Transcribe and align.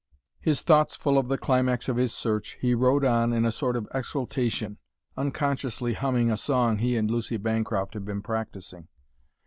His 0.39 0.63
thoughts 0.63 0.95
full 0.95 1.19
of 1.19 1.27
the 1.27 1.37
climax 1.37 1.87
of 1.87 1.95
his 1.97 2.11
search, 2.11 2.57
he 2.59 2.73
rode 2.73 3.05
on 3.05 3.31
in 3.33 3.45
a 3.45 3.51
sort 3.51 3.75
of 3.75 3.87
exaltation, 3.93 4.79
unconsciously 5.15 5.93
humming 5.93 6.31
a 6.31 6.37
song 6.37 6.79
he 6.79 6.97
and 6.97 7.11
Lucy 7.11 7.37
Bancroft 7.37 7.93
had 7.93 8.03
been 8.05 8.23
practising. 8.23 8.87